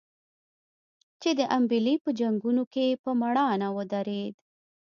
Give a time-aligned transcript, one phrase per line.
[1.21, 4.35] چې د امبېلې په جنګونو کې په مړانه ودرېد.